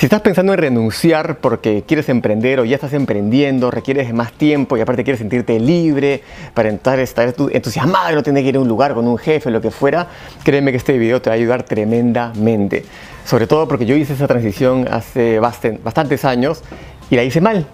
Si 0.00 0.06
estás 0.06 0.22
pensando 0.22 0.54
en 0.54 0.58
renunciar 0.58 1.40
porque 1.40 1.84
quieres 1.86 2.08
emprender 2.08 2.58
o 2.58 2.64
ya 2.64 2.76
estás 2.76 2.94
emprendiendo, 2.94 3.70
requieres 3.70 4.14
más 4.14 4.32
tiempo 4.32 4.78
y 4.78 4.80
aparte 4.80 5.04
quieres 5.04 5.18
sentirte 5.18 5.60
libre 5.60 6.22
para 6.54 6.70
entrar, 6.70 6.98
estar 7.00 7.34
entusiasmado, 7.52 8.14
no 8.14 8.22
tener 8.22 8.42
que 8.42 8.48
ir 8.48 8.56
a 8.56 8.60
un 8.60 8.66
lugar 8.66 8.94
con 8.94 9.06
un 9.06 9.18
jefe, 9.18 9.50
lo 9.50 9.60
que 9.60 9.70
fuera, 9.70 10.06
créeme 10.42 10.70
que 10.70 10.78
este 10.78 10.96
video 10.96 11.20
te 11.20 11.28
va 11.28 11.34
a 11.34 11.36
ayudar 11.36 11.64
tremendamente. 11.64 12.82
Sobre 13.26 13.46
todo 13.46 13.68
porque 13.68 13.84
yo 13.84 13.94
hice 13.94 14.14
esa 14.14 14.26
transición 14.26 14.88
hace 14.90 15.38
bastantes 15.38 16.24
años 16.24 16.62
y 17.10 17.16
la 17.16 17.22
hice 17.22 17.42
mal 17.42 17.66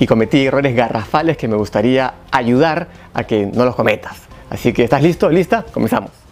y 0.00 0.06
cometí 0.06 0.46
errores 0.46 0.74
garrafales 0.74 1.36
que 1.36 1.48
me 1.48 1.56
gustaría 1.56 2.14
ayudar 2.30 2.88
a 3.12 3.24
que 3.24 3.44
no 3.44 3.66
los 3.66 3.74
cometas. 3.74 4.16
Así 4.48 4.72
que, 4.72 4.84
¿estás 4.84 5.02
listo? 5.02 5.28
¿Lista? 5.28 5.66
Comenzamos. 5.70 6.23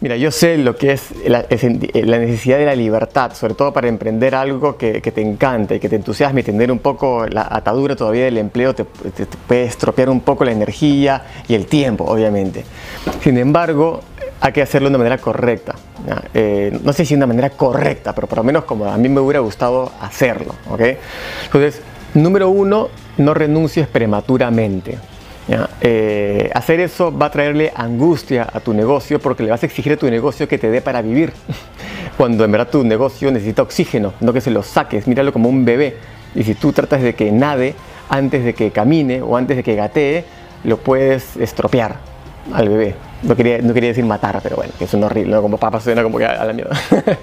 Mira, 0.00 0.16
yo 0.16 0.30
sé 0.30 0.58
lo 0.58 0.76
que 0.76 0.92
es 0.92 1.12
la, 1.26 1.44
necesidad 1.48 2.58
de 2.58 2.66
la 2.66 2.76
libertad, 2.76 3.32
sobre 3.34 3.54
todo 3.54 3.72
para 3.72 3.88
emprender 3.88 4.32
algo 4.32 4.76
que, 4.76 5.00
te 5.00 5.20
encanta 5.20 5.74
y 5.74 5.80
que 5.80 5.88
te 5.88 5.96
entusiasme 5.96 6.42
y 6.42 6.44
tener 6.44 6.70
un 6.70 6.78
poco 6.78 7.26
la 7.26 7.48
atadura 7.50 7.96
todavía 7.96 8.26
del 8.26 8.38
empleo 8.38 8.76
te, 8.76 8.84
puede 8.84 9.64
estropear 9.64 10.08
un 10.08 10.20
poco 10.20 10.44
la 10.44 10.52
energía 10.52 11.24
y 11.48 11.54
el 11.54 11.66
tiempo, 11.66 12.04
obviamente. 12.04 12.64
Sin 13.20 13.38
embargo, 13.38 14.00
hay 14.40 14.52
que 14.52 14.62
hacerlo 14.62 14.88
de 14.88 14.90
una 14.90 14.98
manera 14.98 15.18
correcta. 15.18 15.74
Eh, 16.32 16.78
no 16.84 16.92
sé 16.92 17.04
si 17.04 17.14
de 17.14 17.16
una 17.16 17.26
manera 17.26 17.50
correcta, 17.50 18.14
pero 18.14 18.28
por 18.28 18.38
lo 18.38 18.44
menos 18.44 18.64
como 18.64 18.84
a 18.84 18.96
mí 18.96 19.08
me 19.08 19.18
hubiera 19.18 19.40
gustado 19.40 19.90
hacerlo. 20.00 20.54
Entonces, 20.78 21.82
número 22.14 22.50
uno, 22.50 22.88
no 23.16 23.34
renuncies 23.34 23.88
prematuramente. 23.88 24.96
Eh, 25.80 26.50
hacer 26.54 26.80
eso 26.80 27.16
va 27.16 27.26
a 27.26 27.30
traerle 27.30 27.72
angustia 27.74 28.46
a 28.52 28.60
tu 28.60 28.74
negocio 28.74 29.18
porque 29.18 29.42
le 29.42 29.50
vas 29.50 29.62
a 29.62 29.66
exigir 29.66 29.92
a 29.92 29.96
tu 29.96 30.08
negocio 30.10 30.46
que 30.46 30.58
te 30.58 30.70
dé 30.70 30.80
para 30.80 31.02
vivir. 31.02 31.32
Cuando 32.16 32.44
en 32.44 32.52
verdad 32.52 32.68
tu 32.70 32.84
negocio 32.84 33.30
necesita 33.30 33.62
oxígeno, 33.62 34.12
no 34.20 34.32
que 34.32 34.40
se 34.40 34.50
lo 34.50 34.62
saques, 34.62 35.06
míralo 35.06 35.32
como 35.32 35.48
un 35.48 35.64
bebé. 35.64 35.96
Y 36.34 36.42
si 36.42 36.54
tú 36.54 36.72
tratas 36.72 37.02
de 37.02 37.14
que 37.14 37.32
nade 37.32 37.74
antes 38.08 38.44
de 38.44 38.54
que 38.54 38.70
camine 38.70 39.22
o 39.22 39.36
antes 39.36 39.56
de 39.56 39.62
que 39.62 39.76
gatee, 39.76 40.24
lo 40.64 40.78
puedes 40.78 41.36
estropear 41.36 41.96
al 42.52 42.68
bebé. 42.68 43.07
No 43.22 43.34
quería, 43.34 43.58
no 43.58 43.74
quería 43.74 43.88
decir 43.88 44.04
matar, 44.04 44.38
pero 44.42 44.56
bueno, 44.56 44.72
que 44.78 44.84
es 44.84 44.94
un 44.94 45.02
horrible, 45.02 45.34
¿no? 45.34 45.42
Como 45.42 45.58
papá 45.58 45.80
suena 45.80 46.04
como 46.04 46.18
que 46.18 46.24
a 46.24 46.44
la 46.44 46.52
mierda. 46.52 46.76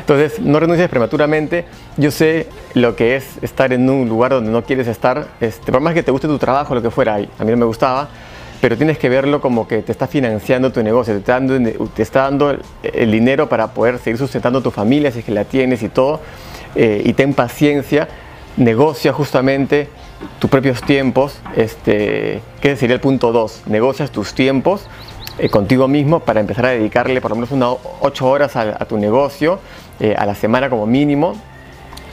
Entonces, 0.00 0.40
no 0.40 0.58
renuncies 0.58 0.88
prematuramente. 0.88 1.66
Yo 1.98 2.10
sé 2.10 2.46
lo 2.72 2.96
que 2.96 3.16
es 3.16 3.42
estar 3.42 3.72
en 3.74 3.88
un 3.90 4.08
lugar 4.08 4.32
donde 4.32 4.50
no 4.50 4.64
quieres 4.64 4.86
estar. 4.88 5.26
Este, 5.40 5.70
por 5.70 5.82
más 5.82 5.92
que 5.92 6.02
te 6.02 6.10
guste 6.10 6.28
tu 6.28 6.38
trabajo, 6.38 6.74
lo 6.74 6.80
que 6.80 6.90
fuera, 6.90 7.16
a 7.16 7.44
mí 7.44 7.50
no 7.50 7.58
me 7.58 7.66
gustaba, 7.66 8.08
pero 8.62 8.78
tienes 8.78 8.96
que 8.96 9.10
verlo 9.10 9.42
como 9.42 9.68
que 9.68 9.82
te 9.82 9.92
está 9.92 10.06
financiando 10.06 10.72
tu 10.72 10.82
negocio, 10.82 11.12
te 11.12 11.20
está 11.20 11.34
dando, 11.34 11.88
te 11.94 12.02
está 12.02 12.22
dando 12.22 12.56
el, 12.82 13.12
dinero 13.12 13.46
para 13.46 13.74
poder 13.74 13.98
seguir 13.98 14.16
sustentando 14.16 14.62
tu 14.62 14.70
familia, 14.70 15.10
si 15.10 15.18
es 15.18 15.24
que 15.26 15.32
la 15.32 15.44
tienes 15.44 15.82
y 15.82 15.90
todo. 15.90 16.20
Eh, 16.74 17.02
y 17.04 17.12
ten 17.12 17.34
paciencia, 17.34 18.08
negocia 18.56 19.12
justamente 19.12 19.88
tus 20.38 20.48
propios 20.48 20.80
tiempos, 20.80 21.38
este, 21.54 22.40
que 22.62 22.76
sería 22.76 22.94
el 22.94 23.00
punto 23.00 23.32
2, 23.32 23.64
negocias 23.66 24.10
tus 24.10 24.32
tiempos 24.32 24.88
eh, 25.38 25.48
contigo 25.48 25.88
mismo 25.88 26.20
para 26.20 26.40
empezar 26.40 26.66
a 26.66 26.70
dedicarle 26.70 27.20
por 27.20 27.30
lo 27.30 27.36
menos 27.36 27.50
unas 27.50 27.76
8 28.00 28.26
horas 28.26 28.54
a, 28.56 28.78
tu 28.84 28.98
negocio 28.98 29.58
eh, 29.98 30.14
a 30.16 30.26
la 30.26 30.34
semana 30.34 30.70
como 30.70 30.86
mínimo. 30.86 31.34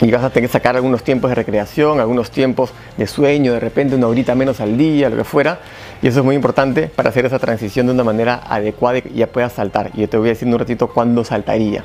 Y 0.01 0.09
vas 0.09 0.23
a 0.23 0.31
tener 0.31 0.49
que 0.49 0.53
sacar 0.53 0.75
algunos 0.75 1.03
tiempos 1.03 1.29
de 1.29 1.35
recreación, 1.35 1.99
algunos 1.99 2.31
tiempos 2.31 2.71
de 2.97 3.05
sueño, 3.05 3.53
de 3.53 3.59
repente 3.59 3.95
una 3.95 4.07
horita 4.07 4.33
menos 4.33 4.59
al 4.59 4.75
día, 4.75 5.09
lo 5.11 5.17
que 5.17 5.23
fuera. 5.23 5.59
Y 6.01 6.07
eso 6.07 6.19
es 6.21 6.25
muy 6.25 6.33
importante 6.35 6.87
para 6.87 7.09
hacer 7.09 7.27
esa 7.27 7.37
transición 7.37 7.85
de 7.85 7.93
una 7.93 8.03
manera 8.03 8.41
adecuada 8.49 8.97
y 8.97 9.13
ya 9.13 9.27
puedas 9.27 9.53
saltar. 9.53 9.91
Y 9.93 10.01
yo 10.01 10.09
te 10.09 10.17
voy 10.17 10.29
a 10.29 10.31
decir 10.31 10.47
en 10.47 10.55
un 10.55 10.59
ratito 10.59 10.87
cuándo 10.87 11.23
saltaría. 11.23 11.83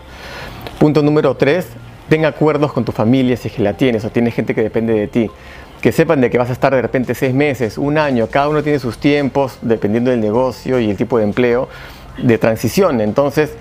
Punto 0.79 1.03
número 1.03 1.37
3, 1.37 1.67
ten 2.09 2.25
acuerdos 2.25 2.73
con 2.73 2.87
tu 2.87 2.93
familia 2.93 3.37
si 3.37 3.49
es 3.49 3.55
que 3.55 3.63
la 3.63 3.75
tienes 3.75 4.03
o 4.07 4.09
tienes 4.09 4.35
gente 4.35 4.55
que 4.55 4.63
depende 4.63 4.95
de 4.95 5.09
ti 5.09 5.31
que 5.81 5.93
sepan 5.93 6.21
de 6.21 6.31
que 6.31 6.39
vas 6.39 6.51
a 6.51 6.53
estar 6.53 6.75
de 6.75 6.83
repente 6.83 7.15
seis 7.15 7.35
meses, 7.35 7.79
un 7.79 7.99
año, 7.99 8.29
cada 8.29 8.49
uno 8.49 8.63
tiene 8.63 8.79
sus 8.79 8.99
tiempos, 8.99 9.59
dependiendo 9.63 10.11
del 10.11 10.21
negocio 10.21 10.81
y 10.81 10.91
el 10.91 10.97
tipo 10.97 11.19
de 11.19 11.25
empleo, 11.25 11.69
de 12.19 12.39
transición. 12.39 13.01
Entonces, 13.01 13.53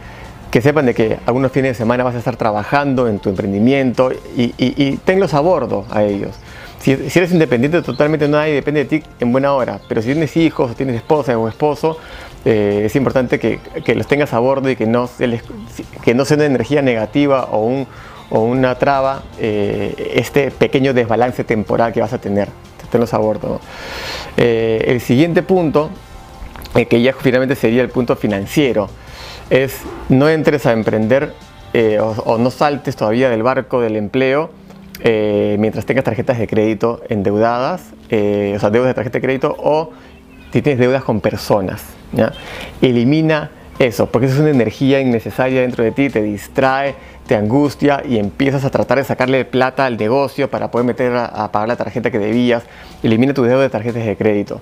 que 0.55 0.61
sepan 0.61 0.85
de 0.85 0.93
que 0.93 1.17
algunos 1.25 1.51
fines 1.51 1.71
de 1.71 1.75
semana 1.75 2.03
vas 2.03 2.15
a 2.15 2.19
estar 2.19 2.37
trabajando 2.37 3.07
en 3.09 3.19
tu 3.19 3.29
emprendimiento 3.29 4.11
y, 4.37 4.97
tenlos 5.03 5.33
a 5.33 5.41
bordo 5.41 5.85
a 5.91 6.03
ellos. 6.03 6.31
Si, 6.79 6.91
eres 6.91 7.31
independiente 7.31 7.81
totalmente 7.81 8.27
nadie 8.27 8.53
depende 8.53 8.85
de 8.85 8.99
ti 8.99 9.03
en 9.19 9.31
buena 9.31 9.53
hora, 9.53 9.79
pero 9.89 10.01
si 10.01 10.11
tienes 10.11 10.37
hijos 10.37 10.71
o 10.71 10.73
tienes 10.73 10.95
esposa 10.95 11.37
o 11.37 11.49
esposo, 11.49 11.97
eh, 12.45 12.83
es 12.85 12.95
importante 12.95 13.39
que, 13.39 13.59
los 13.95 14.07
tengas 14.07 14.33
a 14.33 14.39
bordo 14.39 14.69
y 14.69 14.75
que 14.75 14.85
no, 14.85 15.09
que 16.03 16.13
no 16.13 16.25
sea 16.25 16.37
una 16.37 16.45
energía 16.45 16.81
negativa 16.81 17.45
o 17.51 17.65
un, 17.65 17.87
o 18.29 18.41
una 18.41 18.75
traba 18.75 19.23
eh, 19.39 20.11
este 20.15 20.51
pequeño 20.51 20.93
desbalance 20.93 21.43
temporal 21.43 21.93
que 21.93 22.01
vas 22.01 22.13
a 22.13 22.17
tener. 22.17 22.49
Tenlos 22.91 23.13
a 23.13 23.17
bordo. 23.17 23.59
Eh, 24.37 24.85
el 24.87 25.01
siguiente 25.01 25.41
punto, 25.41 25.89
eh, 26.75 26.85
que 26.85 27.01
ya 27.01 27.13
finalmente 27.13 27.55
sería 27.55 27.81
el 27.81 27.89
punto 27.89 28.15
financiero, 28.15 28.89
es 29.49 29.81
no 30.09 30.29
entres 30.29 30.65
a 30.65 30.71
emprender 30.71 31.33
o, 31.99 32.37
no 32.37 32.51
saltes 32.51 32.95
todavía 32.95 33.29
del 33.29 33.43
barco 33.43 33.81
del 33.81 33.97
empleo 33.97 34.49
mientras 35.03 35.85
tengas 35.85 36.05
tarjetas 36.05 36.39
de 36.39 36.47
crédito 36.47 37.01
endeudadas, 37.09 37.81
o 38.05 38.59
sea, 38.59 38.69
deudas 38.69 38.87
de 38.87 38.93
tarjeta 38.93 39.17
de 39.17 39.21
crédito 39.21 39.55
o 39.59 39.91
si 40.53 40.61
tienes 40.61 40.79
deudas 40.79 41.03
con 41.03 41.19
personas. 41.19 41.83
Elimina 42.81 43.51
eso, 43.79 44.05
porque 44.07 44.27
es 44.27 44.37
una 44.37 44.49
energía 44.49 45.01
innecesaria 45.01 45.61
dentro 45.61 45.83
de 45.83 45.91
ti, 45.91 46.09
te 46.09 46.21
distrae, 46.21 46.95
te 47.27 47.35
angustia 47.35 48.03
y 48.07 48.17
empiezas 48.17 48.63
a 48.63 48.69
tratar 48.69 48.99
de 48.99 49.03
sacarle 49.03 49.43
plata 49.43 49.85
al 49.85 49.97
negocio 49.97 50.49
para 50.49 50.71
poder 50.71 50.85
meter 50.85 51.13
a, 51.13 51.51
pagar 51.51 51.67
la 51.67 51.75
tarjeta 51.75 52.09
que 52.09 52.19
debías. 52.19 52.63
Elimina 53.03 53.33
tu 53.33 53.43
deuda 53.43 53.61
de 53.61 53.69
tarjetas 53.69 54.05
de 54.05 54.15
crédito. 54.15 54.61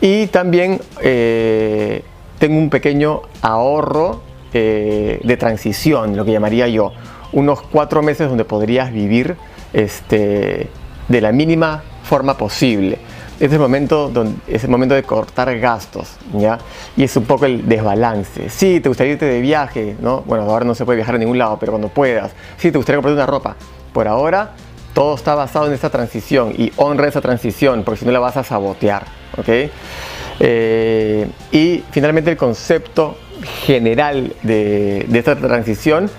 Y 0.00 0.28
también 0.28 0.80
eh, 1.02 2.02
tengo 2.38 2.58
un 2.58 2.70
pequeño 2.70 3.22
ahorro 3.42 4.22
eh, 4.52 5.20
de 5.24 5.36
transición, 5.36 6.16
lo 6.16 6.24
que 6.24 6.32
llamaría 6.32 6.68
yo. 6.68 6.92
Unos 7.32 7.60
cuatro 7.62 8.02
meses 8.02 8.28
donde 8.28 8.44
podrías 8.44 8.92
vivir 8.92 9.36
este, 9.72 10.68
de 11.08 11.20
la 11.20 11.32
mínima 11.32 11.82
forma 12.04 12.36
posible 12.36 12.98
es 13.40 13.52
el 13.52 13.58
momento, 13.58 14.08
donde, 14.08 14.36
es 14.46 14.64
el 14.64 14.70
momento 14.70 14.94
de 14.94 15.02
cortar 15.02 15.58
gastos, 15.58 16.16
¿ya? 16.32 16.58
Y 16.96 17.04
es 17.04 17.16
un 17.16 17.24
poco 17.24 17.46
el 17.46 17.68
desbalance. 17.68 18.48
Sí, 18.50 18.80
te 18.80 18.88
gustaría 18.88 19.14
irte 19.14 19.26
de 19.26 19.40
viaje, 19.40 19.96
¿no? 20.00 20.22
Bueno, 20.22 20.44
ahora 20.44 20.64
no 20.64 20.74
se 20.74 20.84
puede 20.84 20.96
viajar 20.96 21.16
a 21.16 21.18
ningún 21.18 21.38
lado, 21.38 21.58
pero 21.58 21.72
cuando 21.72 21.88
puedas. 21.88 22.32
Sí, 22.56 22.70
te 22.70 22.78
gustaría 22.78 22.98
comprar 22.98 23.14
una 23.14 23.26
ropa. 23.26 23.56
Por 23.92 24.08
ahora, 24.08 24.52
todo 24.92 25.14
está 25.14 25.34
basado 25.34 25.66
en 25.66 25.72
esta 25.72 25.90
transición 25.90 26.52
y 26.56 26.72
honra 26.76 27.08
esa 27.08 27.20
transición, 27.20 27.82
porque 27.84 28.00
si 28.00 28.06
no 28.06 28.12
la 28.12 28.20
vas 28.20 28.36
a 28.36 28.44
sabotear, 28.44 29.04
¿ok? 29.36 29.48
Eh, 30.40 31.28
y 31.52 31.84
finalmente 31.90 32.30
el 32.30 32.36
concepto 32.36 33.16
general 33.64 34.32
de, 34.42 35.04
de 35.08 35.18
esta 35.18 35.36
transición 35.36 36.10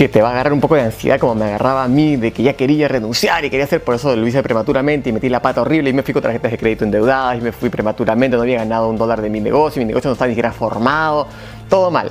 que 0.00 0.08
te 0.08 0.22
va 0.22 0.28
a 0.28 0.32
agarrar 0.32 0.54
un 0.54 0.62
poco 0.62 0.76
de 0.76 0.80
ansiedad 0.80 1.20
como 1.20 1.34
me 1.34 1.44
agarraba 1.44 1.84
a 1.84 1.88
mí, 1.88 2.16
de 2.16 2.32
que 2.32 2.42
ya 2.42 2.54
quería 2.54 2.88
renunciar 2.88 3.44
y 3.44 3.50
quería 3.50 3.66
hacer, 3.66 3.84
por 3.84 3.96
eso 3.96 4.16
lo 4.16 4.26
hice 4.26 4.42
prematuramente 4.42 5.10
y 5.10 5.12
metí 5.12 5.28
la 5.28 5.42
pata 5.42 5.60
horrible 5.60 5.90
y 5.90 5.92
me 5.92 6.02
fui 6.02 6.14
con 6.14 6.22
tarjetas 6.22 6.52
de 6.52 6.56
crédito 6.56 6.86
endeudadas 6.86 7.36
y 7.36 7.42
me 7.42 7.52
fui 7.52 7.68
prematuramente, 7.68 8.34
no 8.34 8.42
había 8.42 8.60
ganado 8.60 8.88
un 8.88 8.96
dólar 8.96 9.20
de 9.20 9.28
mi 9.28 9.40
negocio, 9.40 9.78
mi 9.78 9.84
negocio 9.84 10.08
no 10.08 10.14
estaba 10.14 10.28
ni 10.28 10.32
siquiera 10.32 10.52
formado, 10.52 11.26
todo 11.68 11.90
mal. 11.90 12.10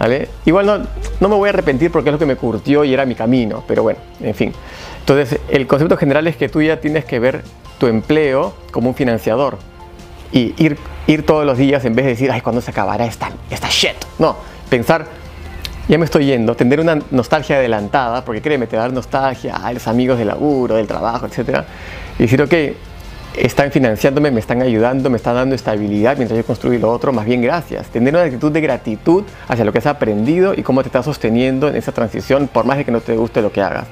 ¿vale? 0.00 0.28
Igual 0.46 0.66
no, 0.66 0.78
no 1.20 1.28
me 1.28 1.36
voy 1.36 1.46
a 1.46 1.50
arrepentir 1.50 1.92
porque 1.92 2.08
es 2.08 2.12
lo 2.12 2.18
que 2.18 2.26
me 2.26 2.34
curtió 2.34 2.82
y 2.82 2.92
era 2.92 3.06
mi 3.06 3.14
camino, 3.14 3.62
pero 3.68 3.84
bueno, 3.84 4.00
en 4.20 4.34
fin. 4.34 4.52
Entonces, 4.98 5.38
el 5.48 5.68
concepto 5.68 5.96
general 5.96 6.26
es 6.26 6.36
que 6.36 6.48
tú 6.48 6.60
ya 6.60 6.80
tienes 6.80 7.04
que 7.04 7.20
ver 7.20 7.44
tu 7.78 7.86
empleo 7.86 8.52
como 8.72 8.88
un 8.88 8.96
financiador 8.96 9.58
y 10.32 10.54
ir, 10.56 10.76
ir 11.06 11.24
todos 11.24 11.46
los 11.46 11.56
días 11.56 11.84
en 11.84 11.94
vez 11.94 12.04
de 12.04 12.10
decir, 12.10 12.32
ay, 12.32 12.40
¿cuándo 12.40 12.60
se 12.60 12.72
acabará 12.72 13.06
esta, 13.06 13.30
esta 13.48 13.68
shit? 13.68 13.94
No, 14.18 14.34
pensar, 14.68 15.06
ya 15.88 15.96
me 15.96 16.04
estoy 16.04 16.26
yendo, 16.26 16.54
tener 16.54 16.80
una 16.80 16.98
nostalgia 17.10 17.56
adelantada, 17.56 18.24
porque 18.24 18.42
créeme, 18.42 18.66
te 18.66 18.76
va 18.76 18.82
a 18.82 18.86
dar 18.86 18.92
nostalgia 18.94 19.56
a 19.56 19.72
los 19.72 19.88
amigos 19.88 20.18
del 20.18 20.28
laburo, 20.28 20.76
del 20.76 20.86
trabajo, 20.86 21.26
etc. 21.26 21.62
Y 22.18 22.22
decir, 22.22 22.42
ok, 22.42 22.54
están 23.34 23.70
financiándome, 23.70 24.30
me 24.30 24.40
están 24.40 24.60
ayudando, 24.60 25.08
me 25.08 25.16
están 25.16 25.36
dando 25.36 25.54
estabilidad 25.54 26.16
mientras 26.16 26.36
yo 26.36 26.44
construyo 26.44 26.78
lo 26.78 26.92
otro, 26.92 27.12
más 27.12 27.24
bien 27.24 27.40
gracias. 27.40 27.88
Tener 27.88 28.14
una 28.14 28.24
actitud 28.24 28.52
de 28.52 28.60
gratitud 28.60 29.24
hacia 29.48 29.64
lo 29.64 29.72
que 29.72 29.78
has 29.78 29.86
aprendido 29.86 30.52
y 30.54 30.62
cómo 30.62 30.82
te 30.82 30.88
estás 30.88 31.06
sosteniendo 31.06 31.68
en 31.68 31.76
esa 31.76 31.92
transición, 31.92 32.48
por 32.48 32.66
más 32.66 32.76
de 32.76 32.84
que 32.84 32.90
no 32.90 33.00
te 33.00 33.16
guste 33.16 33.40
lo 33.40 33.50
que 33.50 33.62
hagas. 33.62 33.86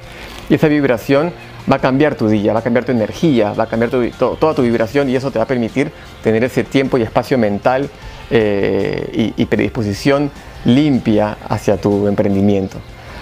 Y 0.51 0.55
esa 0.55 0.69
vibración 0.69 1.33
va 1.71 1.77
a 1.77 1.79
cambiar 1.79 2.15
tu 2.15 2.29
día, 2.29 2.53
va 2.53 2.59
a 2.59 2.63
cambiar 2.63 2.85
tu 2.85 2.93
energía, 2.93 3.53
va 3.53 3.65
a 3.65 3.69
cambiar 3.69 3.91
toda 3.91 4.55
tu 4.55 4.63
vibración 4.63 5.09
y 5.09 5.17
eso 5.17 5.31
te 5.31 5.39
va 5.39 5.45
a 5.45 5.49
permitir 5.49 5.91
tener 6.23 6.45
ese 6.45 6.63
tiempo 6.63 6.99
y 6.99 7.03
espacio 7.03 7.39
mental 7.39 7.89
eh, 8.31 9.33
y 9.37 9.45
predisposición 9.47 10.31
limpia 10.67 11.39
hacia 11.49 11.79
tu 11.79 12.07
emprendimiento. 12.07 12.77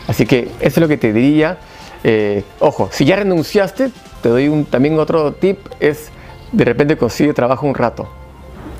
Así 0.09 0.27
que 0.27 0.51
eso 0.59 0.59
es 0.61 0.79
lo 0.79 0.89
que 0.89 0.97
te 0.97 1.13
diría. 1.13 1.59
Eh, 2.03 2.43
ojo, 2.59 2.89
si 2.91 3.05
ya 3.05 3.17
renunciaste, 3.17 3.91
te 4.23 4.29
doy 4.29 4.67
también 4.71 4.99
otro 4.99 5.33
tip, 5.33 5.59
es 5.79 6.11
de 6.51 6.65
repente 6.65 6.97
consigue 6.97 7.33
trabajo 7.33 7.67
un 7.67 7.75
rato. 7.75 8.09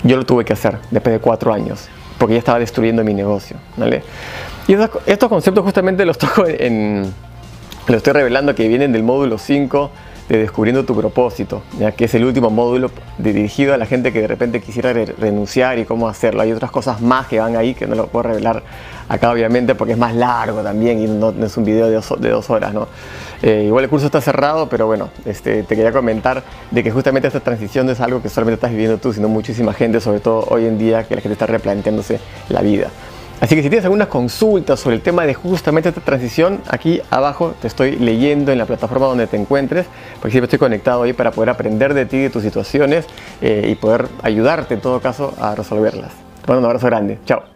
yo 0.03 0.17
lo 0.17 0.27
tuve 0.27 0.45
que 0.45 0.53
hacer 0.53 0.79
después 0.91 1.13
de 1.13 1.21
cuatro 1.21 1.53
años, 1.53 1.89
porque 2.19 2.35
ya 2.35 2.39
estaba 2.39 2.59
destruyendo 2.59 3.05
mi 3.05 3.15
negocio. 3.15 3.57
¿vale? 3.77 4.03
Y 4.67 4.75
estos, 5.07 5.29
conceptos 5.29 5.65
justamente 5.65 6.05
los 6.05 6.19
toco 6.25 6.47
en, 6.47 7.13
lo 7.87 7.97
estoy 7.97 8.13
revelando 8.13 8.55
que 8.55 8.67
vienen 8.69 8.93
del 8.93 9.03
módulo 9.03 9.39
5 9.39 9.91
de 10.29 10.39
Descubriendo 10.39 10.85
tu 10.85 10.97
propósito, 10.97 11.63
ya 11.79 11.93
que 11.93 12.07
es 12.07 12.15
el 12.15 12.25
último 12.25 12.49
módulo 12.51 12.91
dirigido 13.19 13.75
a 13.75 13.77
la 13.77 13.87
gente 13.87 14.13
que 14.13 14.21
de 14.21 14.27
repente 14.27 14.61
quisiera 14.61 14.93
renunciar 14.93 15.79
y 15.79 15.85
cómo 15.85 16.09
hacerlo. 16.09 16.43
Hay 16.43 16.53
otras 16.53 16.71
cosas 16.71 17.01
más 17.01 17.27
que 17.27 17.41
van 17.41 17.57
ahí 17.57 17.75
que 17.75 17.87
no 17.87 17.95
lo 17.95 18.07
puedo 18.07 18.25
revelar 18.25 18.63
acá 19.09 19.31
obviamente 19.31 19.75
porque 19.75 19.93
es 19.93 19.99
más 19.99 20.15
largo 20.15 20.63
también 20.63 20.99
y 21.01 21.07
no, 21.07 21.31
es 21.31 21.57
un 21.57 21.65
video 21.65 21.89
de 21.89 22.31
dos, 22.31 22.51
horas. 22.51 22.73
¿no? 22.73 22.89
Eh, 23.43 23.65
igual 23.67 23.85
el 23.85 23.91
curso 23.91 24.07
está 24.07 24.21
cerrado, 24.21 24.69
pero 24.69 24.87
bueno, 24.87 25.11
este, 25.25 25.63
te 25.63 25.77
quería 25.77 25.93
comentar 25.93 26.43
de 26.71 26.83
que 26.83 26.91
justamente 26.91 27.29
esta 27.29 27.41
transición 27.41 27.87
no 27.87 27.93
es 27.93 28.01
algo 28.01 28.23
que 28.23 28.29
solamente 28.29 28.55
estás 28.55 28.71
viviendo 28.71 28.99
tú, 28.99 29.13
sino 29.13 29.29
muchísima 29.29 29.73
gente, 29.73 30.01
sobre 30.01 30.21
todo 30.21 30.47
hoy 30.49 30.67
en 30.67 30.79
día 30.79 31.05
que 31.05 31.15
la 31.17 31.21
gente 31.21 31.35
está 31.35 31.47
replanteándose 31.47 32.21
la 32.49 32.63
vida. 32.63 32.89
Así 33.41 33.57
que 33.57 33.63
si 33.63 33.69
tienes 33.69 33.85
algunas 33.85 34.09
consultas 34.09 34.81
sobre 34.81 34.97
el 34.97 35.03
tema 35.03 35.27
de 35.27 35.35
justamente 35.35 35.89
esta 35.89 36.01
transición, 36.01 36.61
aquí 36.69 37.03
abajo 37.11 37.55
te 37.61 37.67
estoy 37.67 37.97
leyendo 37.97 38.53
en 38.53 38.59
la 38.59 38.67
plataforma 38.67 39.07
donde 39.07 39.27
te 39.27 39.37
encuentres, 39.37 39.87
porque 40.21 40.31
siempre 40.31 40.47
estoy 40.47 40.59
conectado 40.59 41.03
ahí 41.03 41.13
para 41.13 41.31
poder 41.31 41.51
aprender 41.51 41.95
de 41.95 42.07
ti, 42.07 42.19
de 42.19 42.31
tus 42.31 42.43
situaciones 42.43 43.07
eh, 43.41 43.69
y 43.71 43.75
poder 43.75 44.09
ayudarte 44.23 44.75
en 44.75 44.81
todo 44.81 45.01
caso 45.01 45.35
a 45.39 45.55
resolverlas. 45.55 46.13
Te 46.43 46.49
mando 46.49 46.61
un 46.61 46.67
abrazo 46.67 46.87
grande. 46.87 47.19
Chao. 47.27 47.54